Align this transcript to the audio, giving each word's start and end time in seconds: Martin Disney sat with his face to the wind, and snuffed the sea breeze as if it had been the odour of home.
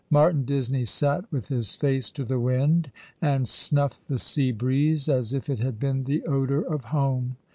Martin 0.09 0.45
Disney 0.45 0.83
sat 0.83 1.31
with 1.31 1.49
his 1.49 1.75
face 1.75 2.09
to 2.11 2.25
the 2.25 2.39
wind, 2.39 2.91
and 3.21 3.47
snuffed 3.47 4.07
the 4.07 4.17
sea 4.17 4.51
breeze 4.51 5.07
as 5.07 5.31
if 5.31 5.47
it 5.47 5.59
had 5.59 5.79
been 5.79 6.05
the 6.05 6.23
odour 6.25 6.63
of 6.63 6.85
home. 6.85 7.37